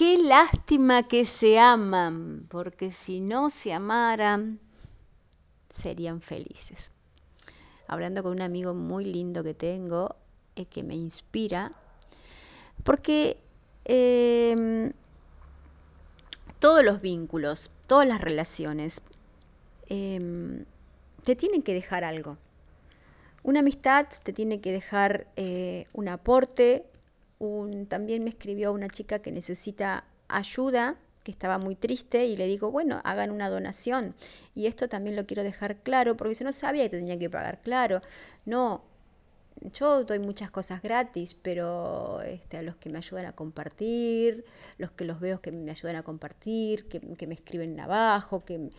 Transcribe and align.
qué 0.00 0.16
lástima 0.16 1.06
que 1.06 1.26
se 1.26 1.58
aman, 1.58 2.46
porque 2.48 2.90
si 2.90 3.20
no 3.20 3.50
se 3.50 3.74
amaran, 3.74 4.58
serían 5.68 6.22
felices. 6.22 6.92
Hablando 7.86 8.22
con 8.22 8.32
un 8.32 8.40
amigo 8.40 8.72
muy 8.72 9.04
lindo 9.04 9.44
que 9.44 9.52
tengo, 9.52 10.16
eh, 10.56 10.64
que 10.64 10.82
me 10.84 10.94
inspira, 10.94 11.70
porque 12.82 13.36
em, 13.84 14.90
todos 16.60 16.82
los 16.82 17.02
vínculos, 17.02 17.70
todas 17.86 18.08
las 18.08 18.22
relaciones, 18.22 19.02
em, 19.90 20.64
te 21.24 21.36
tienen 21.36 21.60
que 21.60 21.74
dejar 21.74 22.04
algo. 22.04 22.38
Una 23.42 23.60
amistad 23.60 24.06
te 24.22 24.32
tiene 24.32 24.62
que 24.62 24.72
dejar 24.72 25.26
eh, 25.36 25.84
un 25.92 26.08
aporte. 26.08 26.86
También 27.88 28.24
me 28.24 28.30
escribió 28.30 28.72
una 28.72 28.88
chica 28.88 29.20
que 29.20 29.32
necesita 29.32 30.04
ayuda, 30.28 30.96
que 31.22 31.30
estaba 31.30 31.58
muy 31.58 31.74
triste, 31.74 32.26
y 32.26 32.36
le 32.36 32.46
digo, 32.46 32.70
bueno, 32.70 33.00
hagan 33.04 33.30
una 33.30 33.48
donación. 33.48 34.14
Y 34.54 34.66
esto 34.66 34.88
también 34.88 35.16
lo 35.16 35.26
quiero 35.26 35.42
dejar 35.42 35.76
claro, 35.82 36.16
porque 36.16 36.34
si 36.34 36.44
no 36.44 36.52
sabía 36.52 36.84
que 36.84 36.90
tenía 36.90 37.18
que 37.18 37.30
pagar, 37.30 37.60
claro. 37.62 38.00
No, 38.44 38.84
yo 39.72 40.04
doy 40.04 40.18
muchas 40.18 40.50
cosas 40.50 40.82
gratis, 40.82 41.34
pero 41.34 42.20
este, 42.22 42.58
a 42.58 42.62
los 42.62 42.76
que 42.76 42.90
me 42.90 42.98
ayudan 42.98 43.26
a 43.26 43.32
compartir, 43.32 44.44
los 44.78 44.90
que 44.92 45.04
los 45.04 45.20
veo 45.20 45.40
que 45.40 45.52
me 45.52 45.70
ayudan 45.70 45.96
a 45.96 46.02
compartir, 46.02 46.88
que, 46.88 47.00
que 47.00 47.26
me 47.26 47.34
escriben 47.34 47.78
abajo, 47.80 48.44
que, 48.44 48.70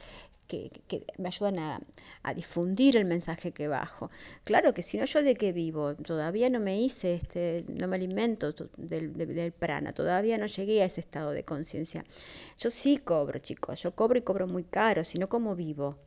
que, 0.88 1.06
me 1.18 1.30
ayudan 1.30 1.60
a, 1.60 2.34
difundir 2.34 2.98
el 2.98 3.06
mensaje 3.06 3.52
que 3.52 3.68
bajo. 3.68 4.10
Claro 4.44 4.74
que 4.74 4.82
si 4.84 4.98
no, 4.98 5.06
yo 5.06 5.24
de 5.24 5.36
qué 5.36 5.54
vivo, 5.54 5.96
todavía 5.96 6.50
no 6.50 6.60
me 6.60 6.80
hice, 6.80 7.16
este, 7.16 7.66
no 7.68 7.88
me 7.88 7.96
alimento 7.96 8.54
del, 8.78 9.54
prana, 9.58 9.92
todavía 9.94 10.38
no 10.38 10.46
llegué 10.46 10.82
a 10.82 10.86
ese 10.86 11.02
estado 11.02 11.32
de 11.32 11.44
conciencia. 11.44 12.04
Yo 12.58 12.70
sí 12.70 12.98
cobro, 12.98 13.40
chicos, 13.40 13.82
yo 13.82 13.96
cobro 13.96 14.20
y 14.20 14.22
cobro 14.22 14.48
muy 14.48 14.64
caro, 14.64 15.04
si 15.04 15.18
no, 15.18 15.30
¿cómo 15.30 15.56
vivo? 15.56 15.98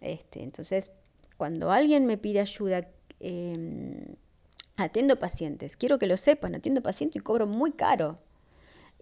Este, 0.00 0.42
entonces, 0.42 0.92
cuando 1.36 1.70
alguien 1.72 2.06
me 2.06 2.18
pide 2.18 2.40
ayuda, 2.40 2.88
em, 3.20 4.14
atiendo 4.76 5.18
pacientes, 5.18 5.76
quiero 5.76 5.98
que 5.98 6.06
lo 6.06 6.16
sepan, 6.16 6.54
atiendo 6.54 6.82
pacientes 6.82 7.20
y 7.20 7.24
cobro 7.24 7.46
muy 7.46 7.72
caro. 7.72 8.18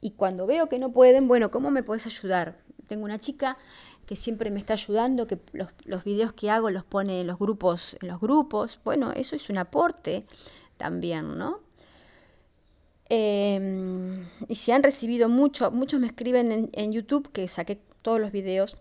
Y 0.01 0.13
cuando 0.13 0.47
veo 0.47 0.69
que 0.69 0.79
no 0.79 0.93
pueden, 0.93 1.27
bueno, 1.29 1.51
¿cómo 1.51 1.71
me 1.71 1.83
puedes 1.83 2.07
ayudar? 2.07 2.57
Tengo 2.87 3.05
una 3.05 3.19
chica 3.19 3.57
que 4.07 4.17
siempre 4.17 4.51
me 4.51 4.61
está 4.61 4.75
ayudando, 4.75 5.27
que 5.27 5.39
los, 5.53 5.69
los, 5.85 6.05
videos 6.05 6.33
que 6.33 6.51
hago 6.51 6.71
los 6.71 6.85
pone 6.85 7.21
en 7.21 7.27
los 7.27 7.39
grupos, 7.39 7.97
en 8.01 8.09
los 8.09 8.21
grupos. 8.21 8.79
Bueno, 8.85 9.13
eso 9.13 9.37
es 9.37 9.51
un 9.51 9.59
aporte 9.59 10.25
también, 10.77 11.37
¿no? 11.37 11.61
Em, 13.09 14.27
y 14.49 14.55
si 14.57 14.73
han 14.73 14.83
recibido 14.83 15.29
mucho, 15.29 15.71
muchos 15.71 16.01
me 16.01 16.07
escriben 16.09 16.71
en, 16.73 16.93
YouTube 16.93 17.31
que 17.33 17.47
saqué 17.49 17.79
todos 18.03 18.21
los 18.21 18.33
videos. 18.33 18.77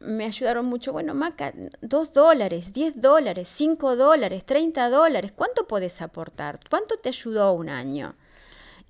Me 0.00 0.26
ayudaron 0.26 0.66
mucho. 0.66 0.92
Bueno, 0.92 1.14
Maca, 1.14 1.52
2 1.80 2.12
dólares, 2.12 2.72
10 2.72 3.00
dólares, 3.00 3.48
5 3.48 3.96
dólares, 3.96 4.44
30 4.44 4.90
dólares. 4.90 5.32
¿Cuánto 5.34 5.66
puedes 5.66 6.00
aportar? 6.02 6.60
¿Cuánto 6.70 6.96
te 6.96 7.08
ayudó 7.08 7.52
un 7.52 7.68
año? 7.68 8.14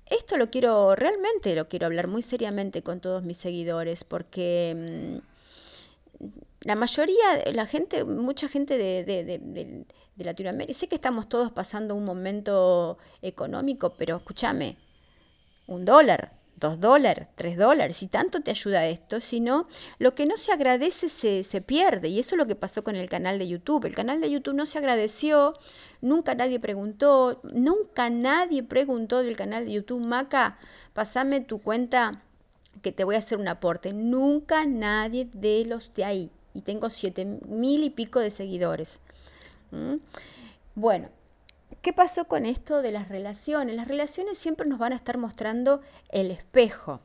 Esto 0.09 0.37
lo 0.37 0.49
quiero, 0.49 0.95
realmente 0.95 1.55
lo 1.55 1.67
quiero 1.67 1.85
hablar 1.85 2.07
muy 2.07 2.21
seriamente 2.21 2.81
con 2.81 2.99
todos 2.99 3.23
mis 3.23 3.37
seguidores, 3.37 4.03
porque 4.03 5.21
mm, 6.19 6.29
la 6.61 6.75
mayoría, 6.75 7.51
la 7.53 7.65
gente, 7.65 8.03
mucha 8.03 8.49
gente 8.49 8.77
de, 8.77 9.03
de, 9.03 9.23
de, 9.23 9.37
de, 9.37 9.85
Latinoamérica, 10.25 10.77
sé 10.77 10.87
que 10.87 10.95
estamos 10.95 11.29
todos 11.29 11.51
pasando 11.51 11.95
un 11.95 12.03
momento 12.03 12.97
económico, 13.21 13.93
pero 13.97 14.17
escúchame, 14.17 14.77
un 15.67 15.85
dólar, 15.85 16.33
dos 16.59 16.79
dólares, 16.79 17.27
tres 17.35 17.57
dólares, 17.57 18.03
y 18.03 18.07
tanto 18.07 18.41
te 18.41 18.51
ayuda 18.51 18.87
esto, 18.87 19.19
sino 19.19 19.67
lo 19.97 20.15
que 20.15 20.25
no 20.25 20.37
se 20.37 20.51
agradece 20.51 21.09
se, 21.09 21.43
se 21.43 21.61
pierde, 21.61 22.09
y 22.09 22.19
eso 22.19 22.35
es 22.35 22.37
lo 22.37 22.47
que 22.47 22.55
pasó 22.55 22.83
con 22.83 22.95
el 22.95 23.09
canal 23.09 23.39
de 23.39 23.47
YouTube. 23.47 23.85
El 23.85 23.95
canal 23.95 24.21
de 24.21 24.29
YouTube 24.29 24.55
no 24.55 24.65
se 24.65 24.77
agradeció, 24.77 25.53
Nunca 26.01 26.33
nadie 26.33 26.61
preguntó, 26.61 27.41
nunca 27.43 28.09
nadie 28.09 28.63
preguntó 28.63 29.21
del 29.21 29.35
canal 29.35 29.65
de 29.65 29.73
YouTube, 29.73 30.05
Maca, 30.05 30.57
pasame 30.93 31.41
tu 31.41 31.61
cuenta 31.61 32.23
que 32.81 32.93
te 32.93 33.03
voy 33.03 33.15
a 33.15 33.19
hacer 33.19 33.37
un 33.37 33.47
aporte. 33.47 33.91
Nunca 33.91 34.65
nadie 34.65 35.29
de 35.33 35.65
los 35.65 35.93
de 35.93 36.05
ahí. 36.05 36.31
Y 36.53 36.61
tengo 36.61 36.89
siete 36.89 37.25
mil 37.25 37.83
y 37.83 37.89
pico 37.89 38.19
de 38.19 38.31
seguidores. 38.31 39.01
Bueno, 40.75 41.09
¿qué 41.89 41.93
pasó 41.93 42.25
con 42.25 42.45
esto 42.45 42.83
de 42.83 42.91
las 42.91 43.09
relaciones? 43.09 43.75
Las 43.75 43.87
relaciones 43.87 44.37
siempre 44.37 44.67
nos 44.67 44.77
van 44.77 44.93
a 44.93 44.95
estar 44.95 45.17
mostrando 45.17 45.81
el 46.09 46.29
espejo. 46.29 46.99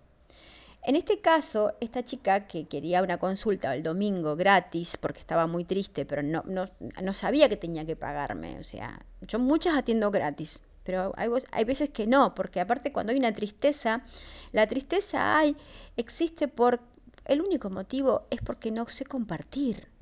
En 0.83 0.95
este 0.95 1.22
caso, 1.22 1.72
esta 1.81 2.05
chica 2.05 2.47
que 2.47 2.67
quería 2.67 3.03
una 3.03 3.17
consulta 3.17 3.75
el 3.75 3.83
domingo 3.83 4.37
gratis 4.37 4.99
porque 4.99 5.21
estaba 5.21 5.47
muy 5.47 5.65
triste, 5.65 6.05
pero 6.05 6.23
no, 6.23 6.44
no, 6.44 7.15
sabía 7.15 7.49
que 7.49 7.56
tenía 7.56 7.87
que 7.87 7.97
pagarme. 7.97 8.59
O 8.59 8.62
sea, 8.62 9.06
yo 9.23 9.39
muchas 9.39 9.75
atiendo 9.75 10.11
gratis, 10.11 10.62
pero 10.83 11.15
hay, 11.17 11.31
hay, 11.50 11.65
veces 11.65 11.89
que 11.89 12.06
no, 12.06 12.34
porque 12.34 12.61
aparte 12.61 12.93
cuando 12.93 13.12
hay 13.12 13.19
una 13.19 13.33
tristeza, 13.33 14.05
la 14.53 14.67
tristeza 14.67 15.39
hay, 15.39 15.56
existe 15.97 16.47
por, 16.47 16.81
el 17.25 17.41
único 17.41 17.71
motivo 17.71 18.27
es 18.28 18.43
porque 18.43 18.71
no 18.71 18.87
sé 18.87 19.06
compartir. 19.06 19.94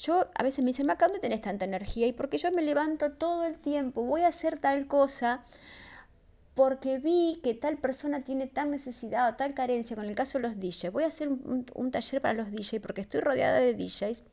Yo 0.00 0.30
a 0.34 0.42
veces 0.42 0.64
me 0.64 0.70
dicen, 0.70 0.86
Maca, 0.86 1.06
¿dónde 1.06 1.20
tenés 1.20 1.42
tanta 1.42 1.66
energía? 1.66 2.06
Y 2.06 2.14
porque 2.14 2.38
yo 2.38 2.50
me 2.52 2.62
levanto 2.62 3.12
todo 3.12 3.44
el 3.44 3.58
tiempo, 3.58 4.02
voy 4.02 4.22
a 4.22 4.28
hacer 4.28 4.58
tal 4.58 4.86
cosa 4.86 5.44
porque 6.54 6.98
vi 6.98 7.40
que 7.42 7.54
tal 7.54 7.76
persona 7.76 8.24
tiene 8.24 8.46
tal 8.46 8.70
necesidad 8.70 9.28
o 9.28 9.36
tal 9.36 9.54
carencia, 9.54 9.96
con 9.96 10.06
el 10.06 10.14
caso 10.14 10.38
de 10.38 10.48
los 10.48 10.58
DJs, 10.58 10.92
voy 10.92 11.04
a 11.04 11.08
hacer 11.08 11.28
un, 11.28 11.90
taller 11.90 12.22
para 12.22 12.34
los 12.34 12.50
DJs 12.50 12.80
porque 12.80 13.02
estoy 13.02 13.20
rodeada 13.20 13.60
de 13.60 13.74
DJs 13.74 14.24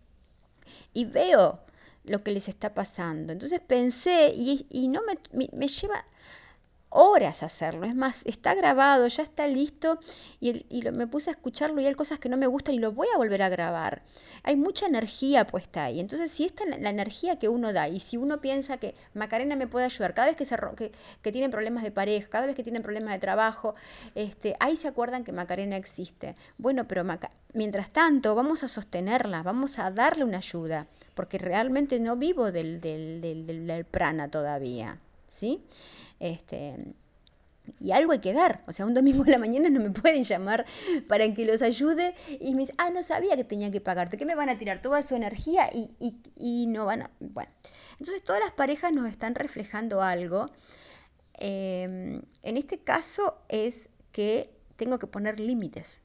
y 0.94 1.06
veo 1.06 1.60
lo 2.06 2.24
que 2.24 2.32
les 2.32 2.48
está 2.48 2.74
pasando. 2.74 3.34
Entonces 3.34 3.60
pensé 3.60 4.34
y, 4.36 4.66
y 4.70 4.88
no 4.88 5.02
me, 5.04 5.50
me, 5.52 5.68
lleva, 5.68 6.06
horas 6.98 7.44
hacerlo. 7.44 7.86
Es 7.86 7.96
más, 7.96 8.24
está 8.26 8.56
grabado, 8.56 9.08
ya 9.08 9.22
está 9.22 9.46
listo 9.46 10.00
y, 10.40 10.66
me 10.92 11.06
puse 11.06 11.30
a 11.30 11.34
escucharlo 11.34 11.80
y 11.80 11.86
hay 11.86 11.94
cosas 11.94 12.18
que 12.18 12.28
no 12.28 12.38
me 12.38 12.48
gustan 12.48 12.74
y 12.74 12.80
lo 12.80 12.92
voy 12.92 13.08
a 13.14 13.18
volver 13.18 13.44
a 13.44 13.50
grabar. 13.50 14.02
Hay 14.42 14.56
mucha 14.56 14.88
energía 14.88 15.46
puesta 15.46 15.84
ahí. 15.84 16.00
Entonces, 16.00 16.32
si 16.32 16.46
esta 16.46 16.64
es 16.64 16.82
la, 16.82 16.90
energía 16.90 17.38
que 17.38 17.50
uno 17.50 17.72
da 17.72 17.88
y 17.88 18.00
si 18.00 18.18
uno 18.18 18.42
piensa 18.42 18.78
que 18.78 18.96
Macarena 19.14 19.56
me 19.56 19.68
puede 19.68 19.86
ayudar 19.86 20.16
cada 20.16 20.30
vez 20.30 20.38
que, 20.38 20.46
se, 20.46 20.56
que, 20.76 20.92
que 21.22 21.32
tienen 21.32 21.52
problemas 21.52 21.84
de 21.84 21.92
pareja, 21.92 22.30
cada 22.30 22.48
vez 22.48 22.56
que 22.56 22.64
tienen 22.64 22.82
problemas 22.82 23.14
de 23.14 23.20
trabajo, 23.20 23.76
este, 24.16 24.56
ahí 24.60 24.76
se 24.76 24.88
acuerdan 24.88 25.24
que 25.24 25.32
Macarena 25.32 25.78
existe. 25.78 26.34
Bueno, 26.58 26.88
pero 26.88 27.04
mientras 27.54 27.92
tanto, 27.92 28.34
vamos 28.34 28.64
a 28.64 28.68
sostenerla, 28.68 29.44
vamos 29.44 29.78
a 29.78 29.92
darle 29.92 30.24
una 30.24 30.38
ayuda, 30.38 30.88
porque 31.14 31.38
realmente 31.38 32.00
no 32.00 32.16
vivo 32.16 32.52
del, 32.52 32.82
del, 32.82 33.22
del, 33.22 33.68
del 33.68 33.86
prana 33.86 34.30
todavía. 34.30 35.00
¿Sí? 35.28 35.62
Este, 36.20 36.76
y 37.80 37.92
algo 37.92 38.12
hay 38.12 38.20
que 38.20 38.34
dar. 38.34 38.64
O 38.68 38.72
sea, 38.72 38.86
un 38.86 38.94
domingo 38.94 39.24
en 39.26 39.32
la 39.32 39.38
mañana 39.38 39.70
no 39.70 39.80
me 39.80 39.92
pueden 39.92 40.24
llamar 40.24 40.66
para 41.08 41.32
que 41.34 41.46
los 41.46 41.62
ayude 41.62 42.16
y 42.40 42.54
me 42.54 42.62
dicen, 42.62 42.76
ah, 42.80 42.90
no 42.90 43.04
sabía 43.04 43.36
que 43.36 43.44
tenía 43.44 43.72
que 43.72 43.82
pagarte, 43.82 44.18
que 44.18 44.26
me 44.26 44.36
van 44.36 44.50
a 44.50 44.58
tirar 44.58 44.82
toda 44.82 45.02
su 45.02 45.16
energía 45.16 45.70
y, 45.74 45.92
y, 46.36 46.68
no 46.68 46.86
van 46.86 47.04
a... 47.04 47.12
Bueno, 47.20 47.52
entonces 48.00 48.24
todas 48.24 48.42
las 48.42 48.52
parejas 48.52 48.92
nos 48.94 49.10
están 49.10 49.36
reflejando 49.36 50.02
algo. 50.02 50.46
Em, 51.34 52.22
en 52.44 52.58
este 52.58 52.80
caso 52.80 53.38
es 53.50 53.90
que 54.12 54.50
tengo 54.76 55.00
que 55.00 55.08
poner 55.08 55.40
límites. 55.40 56.02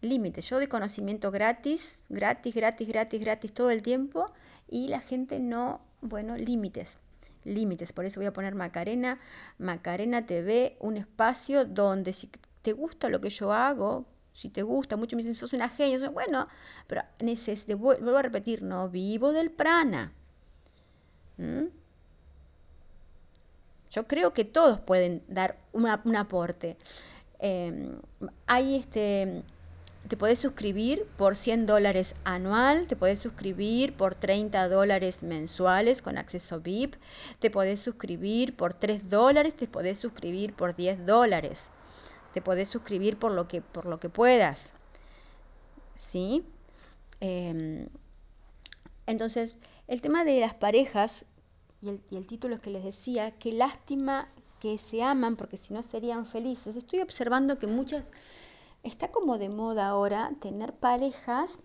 Límites. 0.00 0.48
Yo 0.48 0.58
de 0.58 0.68
conocimiento 0.68 1.30
gratis, 1.30 2.04
gratis, 2.08 2.54
gratis, 2.54 2.88
gratis, 2.88 3.20
gratis 3.20 3.52
todo 3.52 3.70
el 3.70 3.82
tiempo 3.82 4.26
y 4.68 4.88
la 4.88 5.00
gente 5.00 5.38
no, 5.38 5.80
bueno, 6.00 6.36
límites 6.36 6.98
límites. 7.44 7.92
Por 7.92 8.04
eso 8.04 8.20
voy 8.20 8.26
a 8.26 8.32
poner 8.32 8.54
Macarena, 8.54 9.18
Macarena 9.58 10.26
TV, 10.26 10.76
un 10.80 10.96
espacio 10.96 11.64
donde 11.64 12.12
si 12.12 12.30
te 12.62 12.72
gusta 12.72 13.08
lo 13.08 13.20
que 13.20 13.30
yo 13.30 13.52
hago, 13.52 14.06
si 14.32 14.48
te 14.48 14.62
gusta, 14.62 14.96
mucho 14.96 15.16
me 15.16 15.22
dicen, 15.22 15.34
sos 15.34 15.52
una 15.52 15.68
genia, 15.68 16.08
bueno, 16.10 16.48
pero 16.86 17.02
neces 17.20 17.66
vuelvo 17.76 18.16
a 18.16 18.22
repetir, 18.22 18.62
no 18.62 18.88
vivo 18.88 19.32
del 19.32 19.50
prana. 19.50 20.12
¿Mm? 21.36 21.66
Yo 23.90 24.06
creo 24.06 24.32
que 24.32 24.44
todos 24.44 24.78
pueden 24.80 25.24
dar 25.26 25.58
un 25.72 26.16
aporte. 26.16 26.76
Eh, 27.40 27.98
hay 28.46 28.76
este 28.76 29.42
te 30.08 30.16
podés 30.16 30.38
suscribir 30.38 31.06
por 31.16 31.36
100 31.36 31.66
dólares 31.66 32.14
anual, 32.24 32.86
te 32.88 32.96
podés 32.96 33.18
suscribir 33.18 33.96
por 33.96 34.14
30 34.14 34.68
dólares 34.68 35.22
mensuales 35.22 36.02
con 36.02 36.18
acceso 36.18 36.60
VIP, 36.60 36.96
te 37.38 37.50
podés 37.50 37.80
suscribir 37.80 38.56
por 38.56 38.74
3 38.74 39.08
dólares, 39.08 39.54
te 39.54 39.68
podés 39.68 39.98
suscribir 39.98 40.54
por 40.54 40.74
10 40.74 41.06
dólares, 41.06 41.70
te 42.32 42.40
podés 42.40 42.68
suscribir 42.68 43.18
por 43.18 43.32
lo 43.32 43.46
que, 43.46 43.60
por 43.60 43.86
lo 43.86 44.00
que 44.00 44.08
puedas. 44.08 44.72
¿Sí? 45.96 46.44
Em, 47.20 47.88
entonces, 49.06 49.56
el 49.86 50.00
tema 50.00 50.24
de 50.24 50.40
las 50.40 50.54
parejas, 50.54 51.26
y 51.82 51.90
el, 51.90 52.02
y 52.10 52.16
el 52.16 52.26
título 52.26 52.54
es 52.54 52.60
que 52.60 52.70
les 52.70 52.84
decía, 52.84 53.32
qué 53.32 53.52
lástima 53.52 54.28
que 54.60 54.78
se 54.78 55.02
aman 55.02 55.36
porque 55.36 55.56
si 55.56 55.74
no 55.74 55.82
serían 55.82 56.26
felices. 56.26 56.76
Estoy 56.76 57.00
observando 57.00 57.58
que 57.58 57.66
muchas, 57.66 58.12
está 58.82 59.10
como 59.10 59.38
de 59.38 59.48
moda 59.48 59.88
ahora 59.88 60.32
tener 60.40 60.74
parejas 60.74 61.60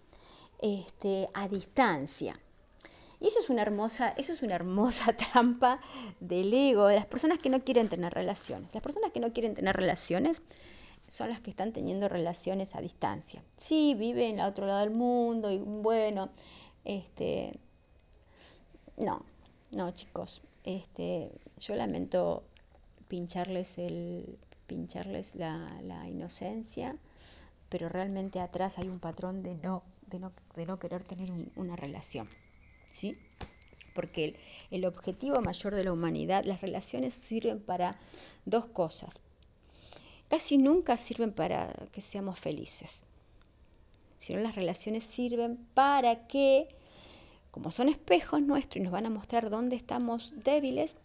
este, 0.60 1.30
a 1.34 1.48
distancia. 1.48 2.34
Y 3.20 3.28
eso 3.28 3.40
es 3.40 3.50
una 3.50 3.62
hermosa, 3.62 4.10
eso 4.18 4.34
es 4.34 4.44
una 4.44 4.56
hermosa 4.56 5.14
trampa 5.32 5.80
del 6.20 6.54
ego 6.54 6.88
de 6.88 6.96
las 6.96 7.06
personas 7.06 7.40
que 7.40 7.50
no 7.50 7.64
quieren 7.64 7.90
tener 7.90 8.14
relaciones. 8.14 8.74
Las 8.74 8.84
personas 8.84 9.12
que 9.12 9.20
no 9.20 9.32
quieren 9.34 9.54
tener 9.54 9.76
relaciones 9.76 10.42
son 11.08 11.30
las 11.30 11.40
que 11.40 11.50
están 11.50 11.72
teniendo 11.72 12.10
relaciones 12.10 12.76
a 12.76 12.82
distancia. 12.82 13.44
Sí, 13.58 13.96
viven 13.98 14.40
al 14.40 14.50
otro 14.50 14.66
lado 14.66 14.80
del 14.80 14.92
mundo 14.92 15.52
y 15.52 15.60
bueno, 15.60 16.30
este, 16.84 17.60
no, 18.98 19.24
no 19.72 19.92
chicos, 19.92 20.42
este, 20.64 21.32
yo 21.58 21.76
lamento 21.76 22.44
pincharles 23.08 23.78
el, 23.78 24.38
pincharles 24.68 25.36
la, 25.36 25.80
la 25.84 26.08
inocencia, 26.08 26.98
pero 27.76 27.90
realmente 27.90 28.40
atrás 28.40 28.78
hay 28.78 28.88
un 28.88 29.00
patrón 29.00 29.44
de 29.44 29.54
no, 29.56 29.84
de 30.08 30.18
no, 30.18 30.32
de 30.56 30.66
no 30.66 30.80
querer 30.80 31.04
tener 31.04 31.30
una 31.58 31.76
relación. 31.76 32.30
¿sí? 32.88 33.18
Porque 33.94 34.24
el, 34.24 34.38
el 34.72 34.86
objetivo 34.86 35.42
mayor 35.42 35.76
de 35.76 35.84
la 35.84 35.92
humanidad, 35.92 36.46
las 36.46 36.62
relaciones 36.62 37.14
sirven 37.14 37.60
para 37.60 38.00
dos 38.46 38.68
cosas. 38.68 39.20
Casi 40.30 40.58
nunca 40.58 40.96
sirven 40.96 41.34
para 41.34 41.74
que 41.92 42.00
seamos 42.00 42.40
felices, 42.40 43.08
sino 44.20 44.40
las 44.40 44.56
relaciones 44.56 45.04
sirven 45.04 45.58
para 45.74 46.28
que, 46.28 46.70
como 47.52 47.74
son 47.74 47.90
espejos 47.90 48.42
nuestros 48.42 48.78
y 48.78 48.84
nos 48.84 48.94
van 48.94 49.06
a 49.06 49.10
mostrar 49.10 49.50
dónde 49.50 49.76
estamos 49.76 50.34
débiles, 50.46 50.96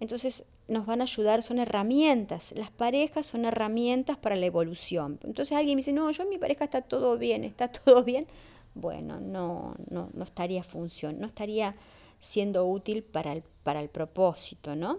entonces 0.00 0.46
nos 0.68 0.86
van 0.86 1.00
a 1.00 1.04
ayudar, 1.04 1.42
son 1.42 1.58
herramientas. 1.58 2.52
Las 2.56 2.70
parejas 2.70 3.26
son 3.26 3.44
herramientas 3.44 4.16
para 4.16 4.36
la 4.36 4.46
evolución. 4.46 5.20
Entonces 5.22 5.56
alguien 5.56 5.76
me 5.76 5.80
dice, 5.80 5.92
no, 5.92 6.10
yo 6.10 6.22
en 6.22 6.30
mi 6.30 6.38
pareja 6.38 6.64
está 6.64 6.82
todo 6.82 7.18
bien, 7.18 7.44
está 7.44 7.68
todo 7.72 8.02
bien 8.04 8.26
bueno, 8.74 9.20
no, 9.20 9.74
no, 9.88 10.10
no 10.12 10.24
estaría 10.24 10.62
función, 10.62 11.20
no 11.20 11.26
estaría 11.26 11.76
siendo 12.20 12.66
útil 12.66 13.02
para 13.02 13.32
el, 13.32 13.42
para 13.62 13.80
el 13.80 13.88
propósito, 13.88 14.74
¿no? 14.74 14.96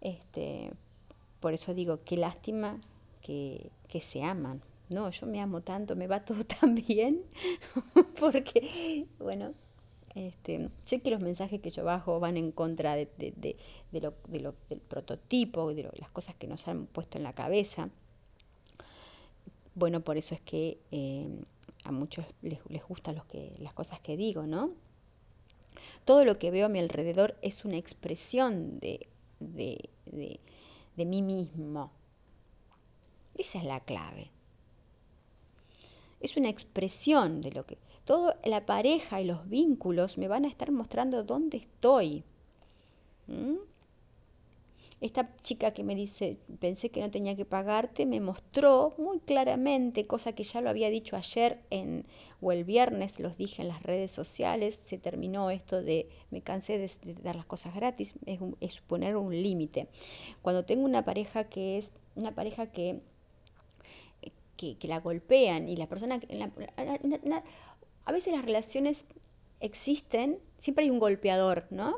Este, 0.00 0.72
por 1.40 1.54
eso 1.54 1.72
digo, 1.72 2.00
qué 2.04 2.16
lástima 2.16 2.78
que, 3.22 3.70
que 3.88 4.00
se 4.00 4.22
aman. 4.22 4.60
No, 4.88 5.10
yo 5.10 5.26
me 5.26 5.40
amo 5.40 5.62
tanto, 5.62 5.96
me 5.96 6.06
va 6.06 6.20
todo 6.24 6.44
tan 6.44 6.74
bien, 6.74 7.22
porque, 8.20 9.06
bueno, 9.18 9.54
este, 10.16 10.70
sé 10.86 11.00
que 11.00 11.10
los 11.10 11.22
mensajes 11.22 11.60
que 11.60 11.70
yo 11.70 11.84
bajo 11.84 12.18
van 12.18 12.36
en 12.36 12.50
contra 12.50 12.96
de, 12.96 13.06
de, 13.18 13.32
de, 13.36 13.56
de 13.92 14.00
lo, 14.40 14.54
del 14.68 14.80
prototipo, 14.80 15.74
de 15.74 15.90
las 15.98 16.10
cosas 16.10 16.34
que 16.34 16.46
nos 16.46 16.66
han 16.66 16.86
puesto 16.86 17.18
en 17.18 17.24
la 17.24 17.34
cabeza. 17.34 17.90
Bueno, 19.74 20.00
por 20.00 20.16
eso 20.16 20.34
es 20.34 20.40
que 20.40 20.78
eh, 20.90 21.28
a 21.84 21.92
muchos 21.92 22.24
les, 22.40 22.58
les 22.70 22.82
gustan 22.82 23.14
los 23.14 23.26
que, 23.26 23.52
las 23.58 23.74
cosas 23.74 24.00
que 24.00 24.16
digo, 24.16 24.46
¿no? 24.46 24.70
Todo 26.06 26.24
lo 26.24 26.38
que 26.38 26.50
veo 26.50 26.66
a 26.66 26.70
mi 26.70 26.78
alrededor 26.78 27.36
es 27.42 27.66
una 27.66 27.76
expresión 27.76 28.80
de 28.80 29.08
mí 30.96 31.22
mismo. 31.22 31.90
Esa 33.34 33.58
es 33.58 33.64
la 33.64 33.80
clave. 33.80 34.30
Es 36.20 36.38
una 36.38 36.48
expresión 36.48 37.42
de 37.42 37.50
lo 37.50 37.66
que... 37.66 37.76
Toda 38.06 38.38
la 38.44 38.64
pareja 38.64 39.20
y 39.20 39.24
los 39.24 39.48
vínculos 39.48 40.16
me 40.16 40.28
van 40.28 40.44
a 40.44 40.48
estar 40.48 40.70
mostrando 40.70 41.24
dónde 41.24 41.58
estoy. 41.58 42.24
¿Mm? 43.26 43.56
Esta 45.00 45.28
chica 45.42 45.72
que 45.72 45.84
me 45.84 45.94
dice, 45.94 46.38
pensé 46.58 46.88
que 46.90 47.02
no 47.02 47.10
tenía 47.10 47.36
que 47.36 47.44
pagarte, 47.44 48.06
me 48.06 48.18
mostró 48.20 48.94
muy 48.96 49.18
claramente, 49.18 50.06
cosa 50.06 50.32
que 50.32 50.42
ya 50.42 50.62
lo 50.62 50.70
había 50.70 50.88
dicho 50.88 51.16
ayer 51.16 51.60
o 52.40 52.52
el 52.52 52.64
viernes, 52.64 53.20
los 53.20 53.36
dije 53.36 53.60
en 53.60 53.68
las 53.68 53.82
redes 53.82 54.10
sociales, 54.10 54.74
se 54.74 54.96
terminó 54.96 55.50
esto 55.50 55.82
de, 55.82 56.08
me 56.30 56.40
cansé 56.40 56.78
de, 56.78 57.14
dar 57.22 57.36
las 57.36 57.44
cosas 57.44 57.74
gratis, 57.74 58.14
es, 58.60 58.80
poner 58.80 59.16
un 59.16 59.34
límite. 59.34 59.88
Cuando 60.40 60.64
tengo 60.64 60.86
una 60.86 61.04
pareja 61.04 61.44
que 61.44 61.76
es, 61.76 61.92
una 62.14 62.34
pareja 62.34 62.68
que, 62.68 63.00
que, 64.56 64.78
la 64.88 65.00
golpean 65.00 65.68
y 65.68 65.76
la 65.76 65.88
persona, 65.88 66.20
la, 66.30 67.42
a 68.06 68.12
veces 68.12 68.32
las 68.32 68.44
relaciones 68.44 69.06
existen, 69.60 70.38
siempre 70.58 70.84
hay 70.84 70.90
un 70.90 70.98
golpeador, 70.98 71.66
¿no? 71.70 71.96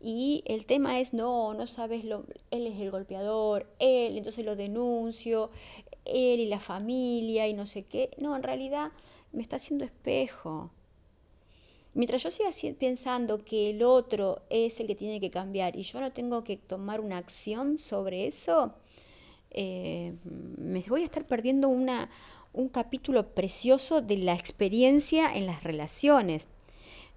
Y 0.00 0.42
el 0.46 0.66
tema 0.66 1.00
es, 1.00 1.14
no, 1.14 1.54
no 1.54 1.66
sabes, 1.66 2.04
lo, 2.04 2.24
él 2.50 2.66
es 2.66 2.78
el 2.80 2.90
golpeador, 2.90 3.66
él, 3.78 4.16
entonces 4.16 4.44
lo 4.44 4.54
denuncio, 4.54 5.50
él 6.04 6.40
y 6.40 6.46
la 6.46 6.60
familia 6.60 7.48
y 7.48 7.54
no 7.54 7.66
sé 7.66 7.84
qué. 7.84 8.10
No, 8.18 8.36
en 8.36 8.42
realidad 8.42 8.92
me 9.32 9.42
está 9.42 9.56
haciendo 9.56 9.84
espejo. 9.84 10.70
Mientras 11.94 12.22
yo 12.22 12.30
siga 12.30 12.50
pensando 12.78 13.44
que 13.44 13.70
el 13.70 13.82
otro 13.82 14.42
es 14.50 14.78
el 14.80 14.86
que 14.86 14.94
tiene 14.94 15.20
que 15.20 15.30
cambiar 15.30 15.76
y 15.76 15.82
yo 15.82 16.00
no 16.00 16.12
tengo 16.12 16.44
que 16.44 16.56
tomar 16.56 17.00
una 17.00 17.18
acción 17.18 17.78
sobre 17.78 18.26
eso, 18.26 18.74
eh, 19.50 20.14
me 20.58 20.82
voy 20.82 21.02
a 21.02 21.04
estar 21.04 21.24
perdiendo 21.24 21.68
una, 21.68 22.10
un 22.54 22.68
capítulo 22.68 23.34
precioso 23.34 24.00
de 24.00 24.16
la 24.16 24.32
experiencia 24.32 25.34
en 25.34 25.44
las 25.44 25.64
relaciones. 25.64 26.48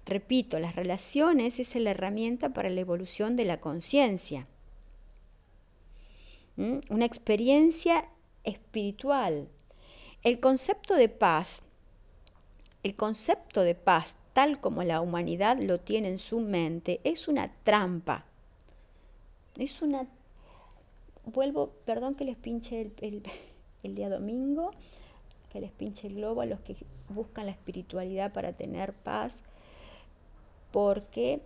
Repito, 0.04 0.58
las 0.58 0.74
relaciones 0.74 1.60
es 1.60 1.74
la 1.76 1.90
herramienta 1.90 2.52
para 2.52 2.70
la 2.70 2.80
evolución 2.80 3.36
de 3.36 3.44
la 3.44 3.60
conciencia. 3.60 4.46
Una 6.56 7.04
experiencia 7.04 8.08
espiritual. 8.42 9.48
El 10.24 10.40
concepto 10.40 10.96
de 10.96 11.08
paz, 11.08 11.62
el 12.82 12.96
concepto 12.96 13.62
de 13.62 13.76
paz 13.76 14.16
tal 14.32 14.60
como 14.60 14.82
la 14.82 15.00
humanidad 15.00 15.58
lo 15.60 15.78
tiene 15.78 16.08
en 16.08 16.18
su 16.18 16.40
mente, 16.40 17.00
es 17.04 17.28
una 17.28 17.52
trampa. 17.62 18.24
Es 19.56 19.82
una... 19.82 20.08
Vuelvo, 21.26 21.70
perdón 21.84 22.16
que 22.16 22.24
les 22.24 22.36
pinche 22.36 22.92
el, 23.00 23.22
el 23.82 23.94
día 23.94 24.08
domingo, 24.08 24.72
que 25.48 25.60
les 25.60 25.72
pinche 25.72 26.06
el 26.06 26.14
globo 26.14 26.40
a 26.42 26.46
los 26.46 26.60
que 26.60 26.76
buscan 27.08 27.46
la 27.46 27.52
espiritualidad 27.52 28.32
para 28.32 28.52
tener 28.52 28.92
paz 28.92 29.42
porque 30.70 31.40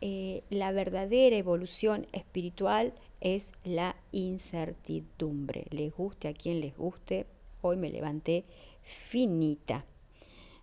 eh, 0.00 0.42
la 0.50 0.72
verdadera 0.72 1.36
evolución 1.36 2.06
espiritual 2.12 2.92
es 3.20 3.52
la 3.64 3.96
incertidumbre. 4.12 5.66
Les 5.70 5.94
guste 5.94 6.28
a 6.28 6.34
quien 6.34 6.60
les 6.60 6.76
guste, 6.76 7.26
hoy 7.62 7.76
me 7.76 7.90
levanté 7.90 8.44
finita. 8.82 9.84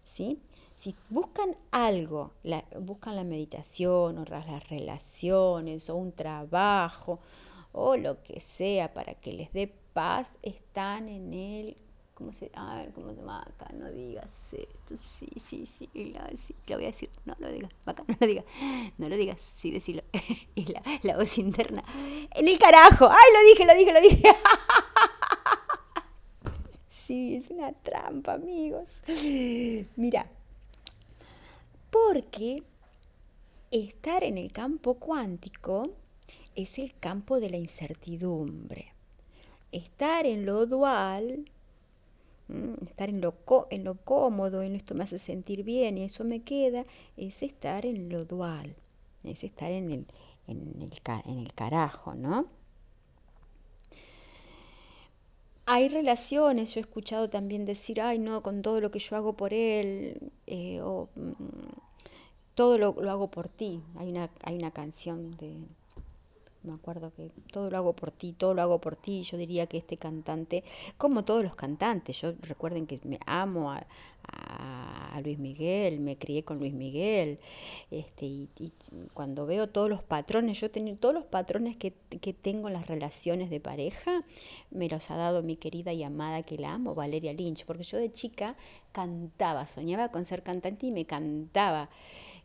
¿sí? 0.03 0.39
Si 0.75 0.95
buscan 1.09 1.55
algo, 1.71 2.31
la, 2.43 2.63
buscan 2.79 3.15
la 3.15 3.23
meditación 3.23 4.17
o 4.17 4.25
las 4.25 4.69
relaciones 4.69 5.89
o 5.89 5.95
un 5.95 6.11
trabajo 6.11 7.19
o 7.71 7.97
lo 7.97 8.21
que 8.21 8.39
sea 8.39 8.93
para 8.93 9.15
que 9.15 9.33
les 9.33 9.51
dé 9.51 9.73
paz, 9.93 10.37
están 10.41 11.09
en 11.09 11.33
el 11.33 11.77
¿Cómo 12.13 12.31
se, 12.31 12.51
a 12.53 12.75
ver, 12.75 12.93
¿cómo 12.93 13.09
se 13.09 13.15
llama 13.15 13.41
acá? 13.41 13.69
No 13.73 13.89
digas 13.89 14.53
esto. 14.53 14.95
Sí, 14.97 15.27
sí, 15.43 15.65
sí. 15.65 15.89
La, 16.13 16.29
sí, 16.29 16.55
lo 16.67 16.75
voy 16.75 16.83
a 16.83 16.87
decir. 16.87 17.09
No 17.25 17.35
lo 17.39 17.51
digas. 17.51 17.71
Acá, 17.85 18.03
no 18.07 18.15
lo 18.19 18.27
digas. 18.27 18.45
No 18.99 19.09
lo 19.09 19.17
digas. 19.17 19.41
Sí, 19.41 19.71
decilo. 19.71 20.03
y 20.55 20.71
la, 20.71 20.83
la 21.01 21.17
voz 21.17 21.37
interna. 21.39 21.83
En 22.31 22.47
el 22.47 22.59
carajo. 22.59 23.09
¡Ay, 23.09 23.33
lo 23.33 23.49
dije, 23.49 23.65
lo 23.65 23.73
dije, 23.73 23.93
lo 23.93 24.01
dije! 24.01 24.35
sí, 26.87 27.35
es 27.35 27.49
una 27.49 27.73
trampa, 27.73 28.33
amigos. 28.33 29.01
Mira. 29.95 30.27
Porque 31.89 32.63
estar 33.71 34.23
en 34.23 34.37
el 34.37 34.51
campo 34.51 34.95
cuántico 34.95 35.89
es 36.55 36.77
el 36.77 36.93
campo 36.99 37.39
de 37.39 37.49
la 37.49 37.57
incertidumbre. 37.57 38.93
Estar 39.71 40.27
en 40.27 40.45
lo 40.45 40.67
dual 40.67 41.45
estar 42.85 43.09
en 43.09 43.21
lo, 43.21 43.35
en 43.69 43.83
lo 43.83 43.95
cómodo, 43.95 44.61
en 44.63 44.75
esto 44.75 44.95
me 44.95 45.03
hace 45.03 45.17
sentir 45.17 45.63
bien 45.63 45.97
y 45.97 46.03
eso 46.03 46.23
me 46.23 46.41
queda, 46.41 46.85
es 47.17 47.41
estar 47.43 47.85
en 47.85 48.09
lo 48.09 48.25
dual, 48.25 48.75
es 49.23 49.43
estar 49.43 49.71
en 49.71 49.91
el, 49.91 50.05
en 50.47 50.81
el, 50.81 50.91
en 51.25 51.39
el 51.39 51.53
carajo, 51.53 52.15
¿no? 52.15 52.47
Hay 55.65 55.87
relaciones, 55.87 56.73
yo 56.73 56.81
he 56.81 56.83
escuchado 56.83 57.29
también 57.29 57.65
decir, 57.65 58.01
ay 58.01 58.19
no, 58.19 58.43
con 58.43 58.61
todo 58.61 58.81
lo 58.81 58.91
que 58.91 58.99
yo 58.99 59.15
hago 59.15 59.33
por 59.33 59.53
él, 59.53 60.31
eh, 60.45 60.81
o 60.81 61.09
mm, 61.15 61.31
todo 62.53 62.77
lo, 62.77 62.93
lo, 63.01 63.09
hago 63.09 63.31
por 63.31 63.47
ti. 63.47 63.81
Hay 63.95 64.09
una, 64.09 64.27
hay 64.43 64.57
una 64.57 64.71
canción 64.71 65.37
de, 65.37 65.55
me 66.63 66.73
acuerdo 66.73 67.13
que 67.13 67.29
todo 67.51 67.69
lo 67.69 67.77
hago 67.77 67.93
por 67.93 68.11
ti, 68.11 68.33
todo 68.33 68.53
lo 68.53 68.61
hago 68.61 68.79
por 68.79 68.95
ti. 68.95 69.23
Yo 69.23 69.37
diría 69.37 69.67
que 69.67 69.77
este 69.77 69.97
cantante, 69.97 70.63
como 70.97 71.23
todos 71.23 71.43
los 71.43 71.55
cantantes, 71.55 72.21
yo 72.21 72.33
recuerden 72.41 72.87
que 72.87 72.99
me 73.03 73.19
amo 73.25 73.71
a, 73.71 73.85
Luis 75.23 75.37
Miguel, 75.37 75.99
me 75.99 76.17
crié 76.17 76.43
con 76.43 76.57
Luis 76.57 76.73
Miguel, 76.73 77.39
este, 77.91 78.25
y, 78.25 78.49
cuando 79.13 79.45
veo 79.45 79.69
todos 79.69 79.87
los 79.87 80.01
patrones, 80.01 80.59
yo 80.59 80.71
tengo 80.71 80.95
todos 80.95 81.13
los 81.13 81.25
patrones 81.25 81.77
que, 81.77 81.93
que, 82.19 82.33
tengo 82.33 82.67
en 82.67 82.73
las 82.73 82.87
relaciones 82.87 83.51
de 83.51 83.59
pareja, 83.59 84.23
me 84.71 84.89
los 84.89 85.11
ha 85.11 85.17
dado 85.17 85.43
mi 85.43 85.55
querida 85.55 85.93
y 85.93 86.03
amada 86.03 86.41
que 86.41 86.57
la 86.57 86.73
amo, 86.73 86.95
Valeria 86.95 87.31
Lynch, 87.31 87.65
porque 87.65 87.83
yo 87.83 87.99
de 87.99 88.11
chica 88.11 88.55
cantaba, 88.91 89.67
soñaba 89.67 90.09
con 90.09 90.25
ser 90.25 90.41
cantante 90.41 90.87
y 90.87 90.91
me 90.91 91.05
cantaba 91.05 91.89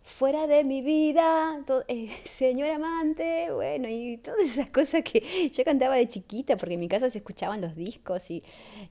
fuera 0.09 0.47
de 0.47 0.65
mi 0.65 0.81
vida, 0.81 1.63
eh, 1.87 2.09
señor 2.25 2.71
amante, 2.71 3.53
bueno, 3.53 3.89
y 3.89 4.17
todas 4.17 4.41
esas 4.41 4.71
cosas 4.71 5.03
que 5.03 5.51
yo 5.55 5.65
cantaba 5.65 5.97
de 5.97 6.09
chiquita, 6.09 6.57
porque 6.57 6.75
en 6.75 6.81
mi 6.81 6.89
casa 6.89 7.11
se 7.11 7.19
escuchaban 7.19 7.61
los 7.61 7.77
discos 7.77 8.31
y 8.31 8.43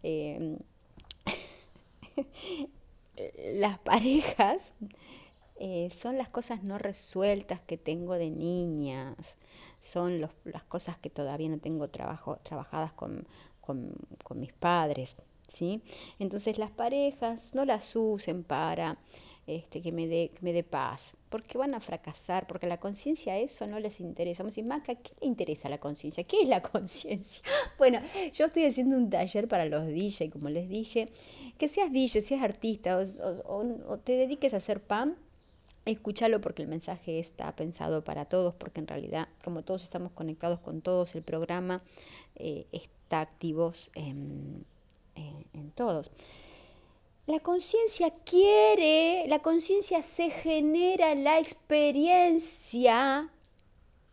em, 0.04 0.58
las 3.56 3.80
parejas 3.80 4.74
eh, 5.60 5.90
son 5.90 6.18
las 6.18 6.30
cosas 6.30 6.64
no 6.64 6.78
resueltas 6.78 7.60
que 7.62 7.78
tengo 7.78 8.14
de 8.14 8.30
niñas, 8.30 9.38
son 9.80 10.22
las 10.22 10.64
cosas 10.68 10.98
que 10.98 11.10
todavía 11.10 11.50
no 11.50 11.58
tengo 11.58 11.90
trabajo, 11.90 12.38
trabajadas 12.44 12.94
con, 12.94 13.28
con, 13.60 13.92
con 14.24 14.40
mis 14.40 14.54
padres. 14.54 15.18
¿Sí? 15.48 15.82
Entonces 16.20 16.58
las 16.58 16.72
parejas 16.72 17.56
no 17.56 17.64
las 17.64 17.96
usen 17.96 18.44
para 18.44 18.98
este, 19.48 19.82
que 19.82 19.94
me 19.94 20.08
dé 20.08 20.32
me 20.42 20.52
dé 20.52 20.64
paz, 20.64 21.16
porque 21.30 21.58
van 21.58 21.74
a 21.74 21.80
fracasar, 21.80 22.48
porque 22.48 22.68
la 22.68 22.82
conciencia 22.82 23.38
eso 23.38 23.66
no 23.66 23.80
les 23.80 24.02
interesa. 24.02 24.44
Vamos 24.44 24.54
a 24.54 24.56
decir, 24.58 24.70
Maca, 24.70 24.96
¿qué 24.96 25.12
le 25.22 25.28
interesa 25.28 25.70
la 25.70 25.78
conciencia? 25.78 26.26
¿Qué 26.26 26.42
es 26.42 26.50
la 26.50 26.62
conciencia? 26.74 27.42
Bueno, 27.78 28.02
yo 28.34 28.46
estoy 28.46 28.66
haciendo 28.66 28.98
un 28.98 29.10
taller 29.10 29.48
para 29.48 29.66
los 29.66 29.88
DJ, 29.88 30.30
como 30.32 30.50
les 30.50 30.68
dije, 30.68 31.10
que 31.58 31.70
seas 31.70 31.94
DJ, 31.94 32.20
seas 32.20 32.44
artista 32.44 33.00
o, 33.46 33.98
te 34.00 34.18
dediques 34.18 34.54
a 34.54 34.58
hacer 34.58 34.82
pan, 34.82 35.18
escúchalo 35.86 36.42
porque 36.42 36.64
el 36.64 36.68
mensaje 36.68 37.20
está 37.20 37.56
pensado 37.56 38.04
para 38.04 38.26
todos, 38.26 38.54
porque 38.54 38.82
en 38.82 38.88
realidad, 38.88 39.30
como 39.46 39.64
todos 39.64 39.84
estamos 39.84 40.12
conectados 40.12 40.60
con 40.60 40.82
todos, 40.82 41.16
el 41.16 41.24
programa 41.24 41.82
eh, 42.36 42.66
está 42.74 43.22
activo 43.22 43.72
en, 43.96 44.66
en 45.16 45.72
todos. 45.72 46.12
La 47.28 47.42
conciencia 47.42 48.10
quiere, 48.24 49.28
la 49.28 49.40
conciencia 49.40 50.02
se 50.02 50.30
genera 50.30 51.14
la 51.14 51.40
experiencia, 51.40 53.30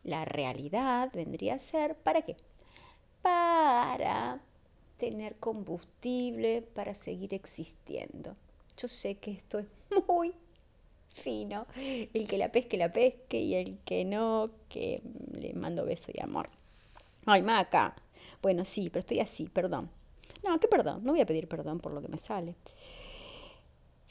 la 0.02 0.24
realidad 0.24 1.12
vendría 1.14 1.54
a 1.54 1.60
ser, 1.60 1.94
¿para 1.94 2.22
qué? 2.22 2.34
Para 3.22 4.40
tener 4.98 5.36
combustible 5.36 6.62
para 6.62 6.92
seguir 6.92 7.34
existiendo. 7.34 8.34
Yo 8.76 8.88
sé 8.88 9.14
que 9.14 9.30
esto 9.30 9.60
es 9.60 9.66
muy 10.08 10.34
fino. 11.10 11.68
El 11.76 12.26
que 12.26 12.36
la 12.36 12.50
pesque, 12.50 12.76
la 12.76 12.92
pesque 12.92 13.38
y 13.38 13.54
el 13.54 13.78
que 13.84 14.04
no, 14.04 14.46
que 14.68 15.00
le 15.40 15.54
mando 15.54 15.84
beso 15.84 16.10
y 16.12 16.20
amor. 16.20 16.50
Ay, 17.26 17.42
Maca. 17.42 17.94
Bueno, 18.42 18.64
sí, 18.64 18.90
pero 18.90 19.02
estoy 19.02 19.20
así, 19.20 19.44
perdón. 19.48 19.88
No, 20.42 20.58
¿qué 20.58 20.66
perdón? 20.66 21.04
No 21.04 21.12
voy 21.12 21.20
a 21.20 21.26
pedir 21.26 21.46
perdón 21.46 21.78
por 21.78 21.92
lo 21.92 22.02
que 22.02 22.08
me 22.08 22.18
sale 22.18 22.56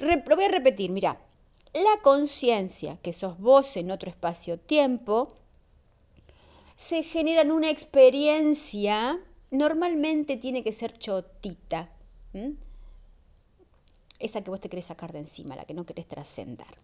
lo 0.03 0.35
voy 0.35 0.45
a 0.45 0.49
repetir, 0.49 0.91
mira, 0.91 1.19
la 1.73 2.01
conciencia, 2.01 2.97
que 3.01 3.13
sos 3.13 3.39
vos 3.39 3.75
en 3.77 3.91
otro 3.91 4.09
espacio-tiempo, 4.09 5.35
se 6.75 7.03
genera 7.03 7.41
en 7.41 7.51
una 7.51 7.69
experiencia, 7.69 9.19
normalmente 9.51 10.37
tiene 10.37 10.63
que 10.63 10.71
ser 10.71 10.93
chotita, 10.93 11.89
esa 14.19 14.43
que 14.43 14.49
vos 14.49 14.59
te 14.59 14.69
querés 14.69 14.85
sacar 14.85 15.11
de 15.13 15.19
encima, 15.19 15.55
la 15.55 15.65
que 15.65 15.73
no 15.73 15.85
querés 15.85 16.07
trascender. 16.07 16.79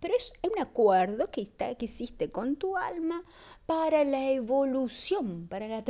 Pero 0.00 0.14
es 0.14 0.32
un 0.42 0.62
acuerdo 0.62 1.28
que, 1.30 1.40
está, 1.40 1.74
que 1.74 1.86
hiciste 1.86 2.30
con 2.30 2.56
tu 2.56 2.76
alma 2.76 3.24
para 3.66 4.04
la 4.04 4.30
evolución, 4.30 5.48
para 5.48 5.66
la 5.66 5.82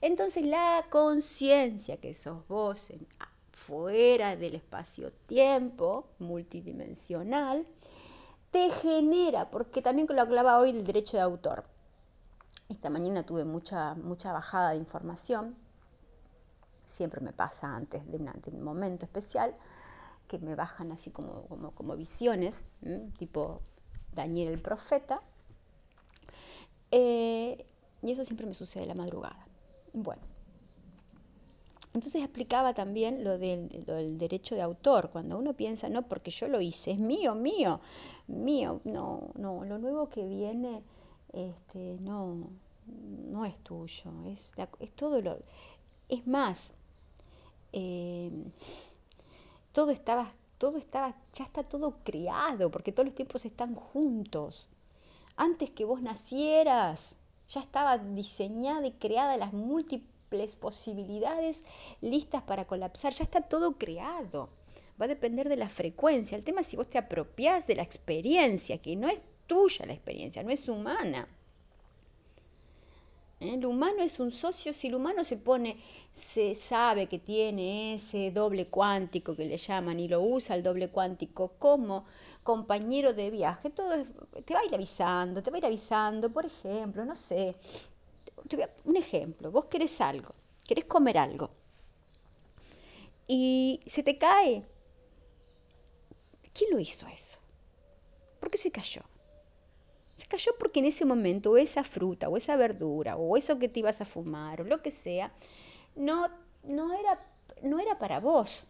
Entonces 0.00 0.44
la 0.44 0.84
conciencia 0.90 1.98
que 1.98 2.14
sos 2.14 2.46
vos 2.48 2.90
en 2.90 3.06
fuera 3.54 4.36
del 4.36 4.56
espacio-tiempo 4.56 6.08
multidimensional, 6.18 7.66
te 8.50 8.70
genera, 8.70 9.50
porque 9.50 9.80
también 9.80 10.08
lo 10.10 10.20
hablaba 10.20 10.58
hoy 10.58 10.72
del 10.72 10.84
derecho 10.84 11.16
de 11.16 11.22
autor. 11.22 11.64
Esta 12.68 12.90
mañana 12.90 13.24
tuve 13.24 13.44
mucha, 13.44 13.94
mucha 13.94 14.32
bajada 14.32 14.70
de 14.70 14.76
información, 14.76 15.56
siempre 16.84 17.20
me 17.20 17.32
pasa 17.32 17.74
antes 17.74 18.06
de, 18.10 18.18
un 18.18 18.62
momento 18.62 19.04
especial, 19.04 19.54
que 20.28 20.38
me 20.38 20.54
bajan 20.54 20.92
así 20.92 21.10
como, 21.10 21.46
como, 21.74 21.96
visiones, 21.96 22.64
tipo 23.18 23.60
Daniel 24.12 24.52
el 24.52 24.60
profeta, 24.60 25.20
eh, 26.90 27.66
y 28.02 28.12
eso 28.12 28.24
siempre 28.24 28.46
me 28.46 28.54
sucede 28.54 28.86
la 28.86 28.94
madrugada. 28.94 29.46
Bueno, 29.92 30.22
entonces 31.94 32.22
explicaba 32.22 32.74
también 32.74 33.22
lo 33.22 33.38
del, 33.38 33.68
derecho 34.18 34.56
de 34.56 34.62
autor, 34.62 35.10
cuando 35.10 35.38
uno 35.38 35.54
piensa, 35.54 35.88
no, 35.88 36.02
porque 36.02 36.32
yo 36.32 36.48
lo 36.48 36.60
hice, 36.60 36.90
es 36.90 36.98
mío, 36.98 37.36
mío, 37.36 37.80
mío, 38.26 38.80
no, 38.82 39.28
no, 39.36 39.64
lo 39.64 39.78
nuevo 39.78 40.08
que 40.08 40.26
viene, 40.26 40.82
este, 41.32 41.96
no, 42.00 42.50
no 43.30 43.44
es 43.44 43.60
tuyo, 43.60 44.10
es, 44.26 44.54
es 44.80 44.90
todo 44.90 45.20
lo, 45.22 45.38
es 46.08 46.26
más, 46.26 46.72
eh, 47.72 48.30
todo 49.70 49.92
estaba, 49.92 50.32
todo 50.58 50.78
estaba, 50.78 51.14
ya 51.32 51.44
está 51.44 51.62
todo 51.62 51.98
creado, 52.02 52.72
porque 52.72 52.90
todos 52.90 53.06
los 53.06 53.14
tiempos 53.14 53.44
están 53.44 53.76
juntos. 53.76 54.68
Antes 55.36 55.70
que 55.70 55.84
vos 55.84 56.02
nacieras, 56.02 57.16
ya 57.48 57.60
estaba 57.60 57.98
diseñada 57.98 58.86
y 58.86 58.92
creada 58.92 59.36
las 59.36 59.52
múltiples 59.52 60.13
posibilidades 60.56 61.62
listas 62.00 62.42
para 62.42 62.66
colapsar, 62.66 63.12
ya 63.12 63.24
está 63.24 63.40
todo 63.40 63.78
creado. 63.78 64.48
Va 65.00 65.06
a 65.06 65.08
depender 65.08 65.48
de 65.48 65.56
la 65.56 65.68
frecuencia. 65.68 66.36
El 66.36 66.44
tema 66.44 66.60
es 66.60 66.68
si 66.68 66.76
vos 66.76 66.88
te 66.88 66.98
apropiás 66.98 67.66
de 67.66 67.76
la 67.76 67.82
experiencia, 67.82 68.78
que 68.78 68.96
no 68.96 69.08
es 69.08 69.20
tuya 69.46 69.86
la 69.86 69.92
experiencia, 69.92 70.42
no 70.42 70.50
es 70.50 70.68
humana. 70.68 71.28
El 73.40 73.66
humano 73.66 74.02
es 74.02 74.20
un 74.20 74.30
socio, 74.30 74.72
si 74.72 74.86
el 74.86 74.94
humano 74.94 75.24
se 75.24 75.36
pone, 75.36 75.76
se 76.12 76.54
sabe 76.54 77.08
que 77.08 77.18
tiene 77.18 77.94
ese 77.94 78.30
doble 78.30 78.68
cuántico 78.68 79.36
que 79.36 79.44
le 79.44 79.56
llaman 79.56 80.00
y 80.00 80.08
lo 80.08 80.22
usa 80.22 80.56
el 80.56 80.62
doble 80.62 80.88
cuántico 80.88 81.52
como 81.58 82.06
compañero 82.42 83.12
de 83.12 83.30
viaje, 83.30 83.70
todo 83.70 84.04
te 84.44 84.54
va 84.54 84.60
a 84.60 84.64
ir 84.64 84.74
avisando, 84.74 85.42
te 85.42 85.50
va 85.50 85.56
a 85.56 85.58
ir 85.58 85.66
avisando, 85.66 86.30
por 86.30 86.46
ejemplo, 86.46 87.04
no 87.04 87.14
sé, 87.14 87.56
un 88.84 88.96
ejemplo, 88.96 89.50
vos 89.50 89.66
querés 89.66 90.00
algo, 90.00 90.34
querés 90.66 90.84
comer 90.84 91.18
algo 91.18 91.50
y 93.26 93.80
se 93.86 94.02
te 94.02 94.18
cae. 94.18 94.64
¿Quién 96.52 96.70
lo 96.70 96.78
hizo 96.78 97.06
eso? 97.08 97.38
¿Por 98.40 98.50
qué 98.50 98.58
se 98.58 98.70
cayó? 98.70 99.02
Se 100.14 100.26
cayó 100.26 100.52
porque 100.58 100.78
en 100.78 100.86
ese 100.86 101.04
momento 101.04 101.56
esa 101.56 101.82
fruta 101.82 102.28
o 102.28 102.36
esa 102.36 102.56
verdura 102.56 103.16
o 103.16 103.36
eso 103.36 103.58
que 103.58 103.68
te 103.68 103.80
ibas 103.80 104.00
a 104.00 104.04
fumar 104.04 104.60
o 104.60 104.64
lo 104.64 104.80
que 104.80 104.92
sea, 104.92 105.32
no, 105.96 106.28
no, 106.62 106.92
era, 106.94 107.18
no 107.62 107.80
era 107.80 107.98
para 107.98 108.20
vos. 108.20 108.62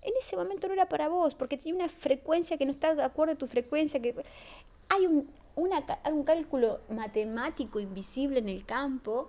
En 0.00 0.14
ese 0.18 0.36
momento 0.36 0.66
no 0.68 0.74
era 0.74 0.88
para 0.88 1.08
vos 1.08 1.34
porque 1.34 1.58
tiene 1.58 1.78
una 1.78 1.88
frecuencia 1.88 2.56
que 2.56 2.64
no 2.64 2.70
está 2.70 2.94
de 2.94 3.02
acuerdo 3.02 3.34
a 3.34 3.38
tu 3.38 3.46
frecuencia. 3.46 4.00
Que... 4.00 4.14
Hay 4.88 5.06
un, 5.06 5.28
un 5.56 6.24
cálculo 6.24 6.80
matemático 6.88 7.80
invisible 7.80 8.38
en 8.38 8.48
el 8.48 8.64
campo 8.64 9.28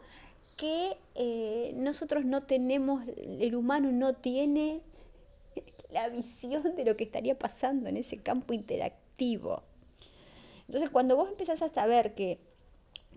que 0.56 0.98
eh, 1.16 1.74
nosotros 1.76 2.26
no 2.26 2.42
tenemos, 2.42 3.04
el 3.08 3.56
humano 3.56 3.92
no 3.92 4.14
tiene 4.14 4.82
la 5.90 6.10
visión 6.10 6.76
de 6.76 6.86
lo 6.86 6.96
que 6.96 7.04
estaría 7.04 7.38
pasando 7.38 7.90
en 7.90 7.98
ese 7.98 8.22
campo 8.22 8.54
interactivo. 8.54 9.64
Entonces, 10.68 10.90
cuando 10.90 11.16
vos 11.16 11.30
empezás 11.30 11.62
a 11.62 11.70
saber 11.70 12.14
que, 12.16 12.40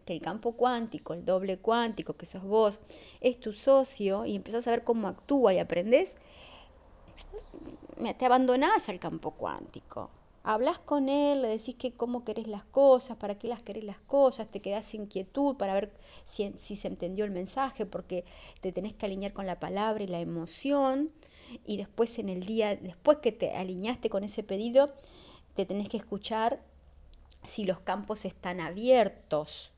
que 0.04 0.14
el 0.14 0.20
campo 0.20 0.52
cuántico, 0.52 1.14
el 1.14 1.24
doble 1.24 1.58
cuántico, 1.58 2.14
que 2.14 2.26
sos 2.26 2.42
vos, 2.42 2.80
es 3.20 3.38
tu 3.38 3.52
socio 3.52 4.26
y 4.26 4.34
empezás 4.34 4.66
a 4.66 4.72
ver 4.72 4.84
cómo 4.84 5.08
actúa 5.08 5.54
y 5.54 5.58
aprendés, 5.58 6.16
te 8.18 8.26
abandonás 8.26 8.88
al 8.88 8.98
campo 8.98 9.30
cuántico 9.30 10.10
hablas 10.46 10.78
con 10.78 11.08
él, 11.08 11.42
le 11.42 11.48
decís 11.48 11.74
que 11.74 11.92
cómo 11.92 12.24
querés 12.24 12.46
las 12.46 12.62
cosas, 12.64 13.16
para 13.16 13.36
qué 13.36 13.48
las 13.48 13.62
querés 13.62 13.82
las 13.82 13.98
cosas, 13.98 14.48
te 14.48 14.60
quedás 14.60 14.94
inquietud 14.94 15.56
para 15.56 15.74
ver 15.74 15.92
si, 16.22 16.52
si, 16.56 16.76
se 16.76 16.86
entendió 16.86 17.24
el 17.24 17.32
mensaje, 17.32 17.84
porque 17.84 18.24
te 18.60 18.70
tenés 18.70 18.94
que 18.94 19.06
alinear 19.06 19.32
con 19.32 19.44
la 19.46 19.58
palabra 19.58 20.04
y 20.04 20.06
la 20.06 20.20
emoción, 20.20 21.10
y 21.66 21.78
después 21.78 22.20
en 22.20 22.28
el 22.28 22.46
día, 22.46 22.76
después 22.76 23.18
que 23.18 23.32
te 23.32 23.56
alineaste 23.56 24.08
con 24.08 24.22
ese 24.22 24.44
pedido, 24.44 24.94
te 25.56 25.66
tenés 25.66 25.88
que 25.88 25.96
escuchar 25.96 26.62
si 27.42 27.64
los 27.64 27.80
campos 27.80 28.24
están 28.24 28.60
abiertos. 28.60 29.72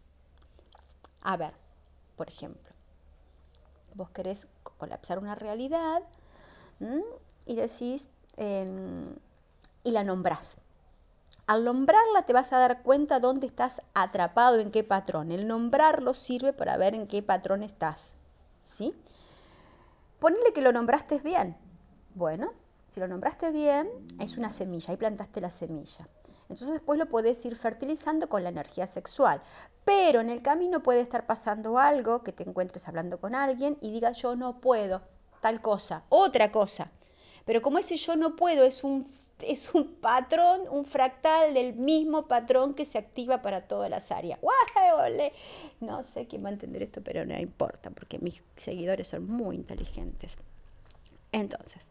A 1.22 1.38
ver, 1.38 1.54
por 2.14 2.28
ejemplo, 2.28 2.74
vos 3.94 4.10
querés 4.10 4.46
colapsar 4.62 5.18
una 5.18 5.34
realidad 5.34 6.02
y 7.46 7.54
decís, 7.56 8.10
em, 8.36 9.14
y 9.84 9.92
la 9.92 10.04
nombrás. 10.04 10.58
Al 11.46 11.64
nombrarla 11.64 12.22
te 12.26 12.32
vas 12.32 12.52
a 12.52 12.58
dar 12.58 12.82
cuenta 12.82 13.20
dónde 13.20 13.46
estás 13.46 13.80
atrapado, 13.94 14.58
en 14.58 14.70
qué 14.70 14.84
patrón. 14.84 15.32
El 15.32 15.48
nombrarlo 15.48 16.12
sirve 16.12 16.52
para 16.52 16.76
ver 16.76 16.94
en 16.94 17.06
qué 17.06 17.22
patrón 17.22 17.62
estás. 17.62 18.14
¿Sí? 18.60 18.94
Ponle 20.18 20.52
que 20.54 20.60
lo 20.60 20.72
nombraste 20.72 21.20
bien. 21.20 21.56
Bueno, 22.14 22.52
si 22.88 23.00
lo 23.00 23.08
nombraste 23.08 23.50
bien, 23.50 23.88
es 24.18 24.36
una 24.36 24.50
semilla, 24.50 24.90
ahí 24.90 24.96
plantaste 24.96 25.40
la 25.40 25.50
semilla. 25.50 26.06
Entonces 26.42 26.70
después 26.70 26.98
lo 26.98 27.06
puedes 27.06 27.44
ir 27.44 27.56
fertilizando 27.56 28.28
con 28.28 28.42
la 28.42 28.48
energía 28.48 28.86
sexual. 28.86 29.40
Pero 29.84 30.20
en 30.20 30.28
el 30.28 30.42
camino 30.42 30.82
puede 30.82 31.00
estar 31.00 31.26
pasando 31.26 31.78
algo, 31.78 32.22
que 32.22 32.32
te 32.32 32.42
encuentres 32.42 32.88
hablando 32.88 33.20
con 33.20 33.34
alguien 33.34 33.78
y 33.80 33.90
diga 33.90 34.12
yo 34.12 34.36
no 34.36 34.60
puedo, 34.60 35.02
tal 35.40 35.60
cosa, 35.60 36.04
otra 36.08 36.50
cosa. 36.50 36.90
Pero 37.48 37.62
como 37.62 37.78
ese 37.78 37.96
yo 37.96 38.14
no 38.14 38.36
puedo 38.36 38.66
es 38.66 38.84
un, 38.84 39.06
es 39.40 39.72
un 39.74 39.94
patrón, 39.94 40.60
un 40.70 40.84
fractal 40.84 41.54
del 41.54 41.72
mismo 41.72 42.28
patrón 42.28 42.74
que 42.74 42.84
se 42.84 42.98
activa 42.98 43.40
para 43.40 43.62
todas 43.62 43.88
las 43.88 44.12
áreas. 44.12 44.38
No 45.80 46.04
sé 46.04 46.26
quién 46.26 46.44
va 46.44 46.50
a 46.50 46.52
entender 46.52 46.82
esto, 46.82 47.00
pero 47.02 47.24
no 47.24 47.38
importa, 47.38 47.88
porque 47.88 48.18
mis 48.18 48.44
seguidores 48.56 49.08
son 49.08 49.26
muy 49.26 49.56
inteligentes. 49.56 50.36
Entonces, 51.32 51.88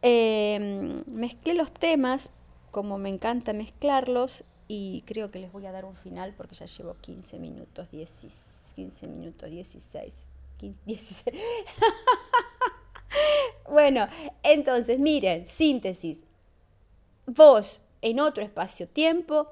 eh, 0.00 1.02
mezclé 1.08 1.52
los 1.52 1.70
temas, 1.70 2.30
como 2.70 2.96
me 2.96 3.10
encanta 3.10 3.52
mezclarlos, 3.52 4.44
y 4.66 5.02
creo 5.02 5.30
que 5.30 5.40
les 5.40 5.52
voy 5.52 5.66
a 5.66 5.72
dar 5.72 5.84
un 5.84 5.94
final 5.94 6.32
porque 6.34 6.54
ya 6.54 6.64
llevo 6.64 6.94
15 7.02 7.38
minutos, 7.38 7.90
10, 7.90 8.72
15 8.76 9.08
minutos, 9.08 9.50
16. 9.50 10.22
16. 10.86 11.36
Bueno, 13.70 14.08
entonces, 14.42 14.98
miren, 14.98 15.46
síntesis. 15.46 16.22
Vos, 17.26 17.82
en 18.00 18.20
otro 18.20 18.42
espacio-tiempo, 18.42 19.48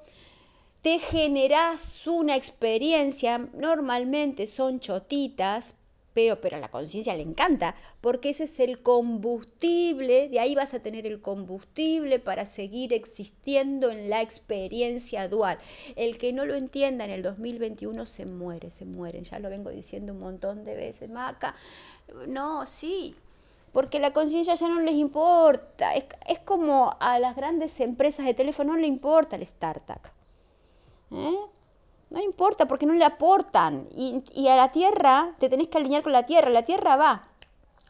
te 0.81 0.99
generás 0.99 2.07
una 2.07 2.37
experiencia, 2.37 3.39
normalmente 3.55 4.47
son 4.47 4.81
chotitas, 4.81 5.75
pero, 6.15 6.39
a 6.51 6.59
la 6.59 6.71
conciencia 6.71 7.15
le 7.15 7.23
encanta, 7.23 7.75
porque 8.01 8.31
ese 8.31 8.45
es 8.45 8.59
el 8.61 8.81
combustible, 8.81 10.31
de 10.31 10.41
ahí 10.41 10.55
vas 10.55 10.73
a 10.73 10.81
tener 10.81 11.07
el 11.07 11.21
combustible 11.21 12.19
para 12.19 12.47
seguir 12.47 12.95
existiendo 12.95 13.91
en 13.91 14.09
la 14.09 14.23
experiencia 14.23 15.29
dual. 15.29 15.59
El 15.95 16.17
que 16.17 16.33
no 16.33 16.47
lo 16.47 16.55
entienda 16.55 17.05
en 17.05 17.11
el 17.11 17.21
2021 17.21 18.07
se 18.07 18.25
muere, 18.25 18.71
se 18.71 18.87
muere, 18.87 19.23
ya 19.25 19.39
lo 19.41 19.51
vengo 19.51 19.69
diciendo 19.69 20.15
un 20.15 20.21
montón 20.21 20.65
de 20.65 20.75
veces, 20.75 21.11
Maca, 21.11 21.55
no, 22.29 22.65
sí, 22.65 23.15
porque 23.73 24.01
la 24.01 24.13
conciencia 24.13 24.55
ya 24.55 24.69
no 24.69 24.81
les 24.81 24.95
importa. 24.95 25.95
Es, 25.95 26.39
como 26.45 26.97
a 27.01 27.19
las 27.19 27.37
grandes 27.37 27.79
empresas 27.81 28.25
de 28.25 28.35
teléfono 28.35 28.73
no 28.73 28.79
le 28.79 28.87
importa 28.87 29.37
el 29.37 29.43
startup. 29.43 30.01
¿eh? 31.11 31.37
No 32.09 32.23
importa 32.23 32.67
porque 32.67 32.87
no 32.87 32.95
le 32.95 33.05
aportan. 33.05 33.89
Y, 33.97 34.49
a 34.49 34.57
la 34.57 34.73
tierra 34.73 35.35
te 35.39 35.49
tenés 35.49 35.69
que 35.69 35.79
alinear 35.79 36.03
con 36.03 36.13
la 36.13 36.25
tierra. 36.25 36.51
La 36.51 36.63
tierra 36.63 36.97
va. 36.97 37.29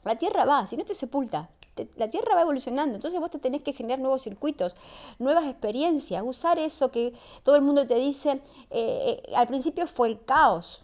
La 0.04 0.16
tierra 0.16 0.44
va, 0.44 0.66
si 0.66 0.76
no 0.76 0.84
te 0.84 0.94
sepulta. 0.94 1.50
la 1.96 2.08
tierra 2.10 2.34
va 2.34 2.42
evolucionando. 2.42 2.94
Entonces 2.94 3.20
vos 3.20 3.30
te 3.30 3.38
tenés 3.38 3.62
que 3.62 3.72
generar 3.72 3.98
nuevos 3.98 4.22
circuitos, 4.22 4.74
nuevas 5.18 5.44
experiencias. 5.44 6.22
Usar 6.24 6.58
eso 6.58 6.90
que 6.90 7.12
todo 7.42 7.56
el 7.56 7.62
mundo 7.62 7.86
te 7.86 7.96
dice. 7.96 8.40
Eh, 8.70 9.22
eh, 9.28 9.34
al 9.36 9.46
principio 9.46 9.86
fue 9.86 10.08
el 10.08 10.24
caos. 10.24 10.82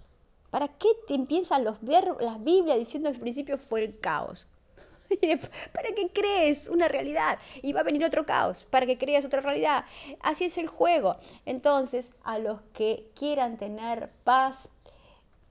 ¿Para 0.50 0.68
qué 0.68 0.88
te 1.08 1.14
empiezan 1.14 1.64
los 1.64 1.80
ver, 1.80 2.14
las 2.20 2.44
Biblias 2.44 2.78
diciendo 2.78 3.08
al 3.08 3.16
principio 3.16 3.56
fue 3.56 3.84
el 3.84 3.98
caos? 3.98 4.46
para 5.72 5.88
que 5.94 6.10
crees 6.12 6.68
una 6.68 6.88
realidad 6.88 7.38
y 7.62 7.72
va 7.72 7.80
a 7.80 7.84
venir 7.84 8.04
otro 8.04 8.26
caos 8.26 8.64
para 8.64 8.86
que 8.86 8.98
creas 8.98 9.24
otra 9.24 9.40
realidad. 9.40 9.84
Así 10.20 10.44
es 10.44 10.58
el 10.58 10.66
juego. 10.66 11.16
Entonces, 11.46 12.12
a 12.24 12.38
los 12.38 12.60
que 12.72 13.10
quieran 13.14 13.56
tener 13.56 14.10
paz, 14.24 14.68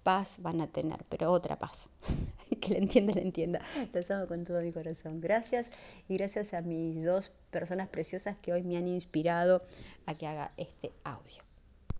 paz 0.03 0.37
van 0.41 0.61
a 0.61 0.67
tener, 0.67 1.03
pero 1.09 1.31
otra 1.31 1.57
paz. 1.57 1.89
que 2.61 2.69
le 2.69 2.79
entienda, 2.79 3.13
le 3.13 3.21
entienda. 3.21 3.61
Los 3.93 4.09
amo 4.11 4.27
con 4.27 4.45
todo 4.45 4.61
mi 4.61 4.71
corazón. 4.71 5.21
Gracias 5.21 5.67
y 6.07 6.17
gracias 6.17 6.53
a 6.53 6.61
mis 6.61 7.03
dos 7.03 7.31
personas 7.49 7.89
preciosas 7.89 8.37
que 8.37 8.53
hoy 8.53 8.63
me 8.63 8.77
han 8.77 8.87
inspirado 8.87 9.63
a 10.05 10.15
que 10.15 10.27
haga 10.27 10.51
este 10.57 10.91
audio. 11.03 11.50